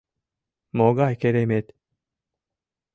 [0.77, 1.67] Могай керемет?